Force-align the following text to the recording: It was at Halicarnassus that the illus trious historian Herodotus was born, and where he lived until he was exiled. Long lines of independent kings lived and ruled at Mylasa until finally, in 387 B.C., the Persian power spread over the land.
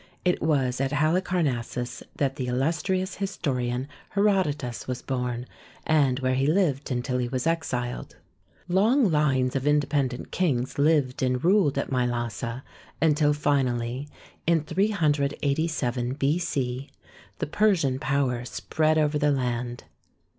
It 0.25 0.41
was 0.41 0.81
at 0.81 0.93
Halicarnassus 0.93 2.01
that 2.15 2.35
the 2.35 2.47
illus 2.47 2.81
trious 2.81 3.17
historian 3.17 3.87
Herodotus 4.15 4.87
was 4.87 5.03
born, 5.03 5.45
and 5.85 6.17
where 6.21 6.33
he 6.33 6.47
lived 6.47 6.89
until 6.89 7.19
he 7.19 7.27
was 7.27 7.45
exiled. 7.45 8.15
Long 8.67 9.11
lines 9.11 9.55
of 9.55 9.67
independent 9.67 10.31
kings 10.31 10.79
lived 10.79 11.21
and 11.21 11.43
ruled 11.43 11.77
at 11.77 11.91
Mylasa 11.91 12.63
until 12.99 13.31
finally, 13.33 14.07
in 14.47 14.63
387 14.63 16.15
B.C., 16.15 16.89
the 17.37 17.45
Persian 17.45 17.99
power 17.99 18.43
spread 18.43 18.97
over 18.97 19.19
the 19.19 19.29
land. 19.31 19.83